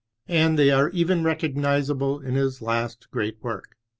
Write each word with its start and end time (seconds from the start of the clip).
And 0.27 0.57
they 0.57 0.71
are 0.71 0.89
even 0.89 1.23
recognizable 1.23 2.19
in 2.21 2.33
his 2.33 2.59
last 2.59 3.11
great 3.11 3.37
work. 3.43 3.75